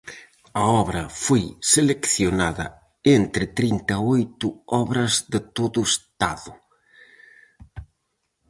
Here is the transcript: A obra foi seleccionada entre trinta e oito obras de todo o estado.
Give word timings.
A 0.61 0.63
obra 0.81 1.03
foi 1.23 1.43
seleccionada 1.73 2.65
entre 3.17 3.45
trinta 3.57 3.93
e 3.99 4.03
oito 4.15 4.47
obras 4.83 5.13
de 5.33 5.39
todo 5.57 5.75
o 5.79 5.87
estado. 5.93 6.51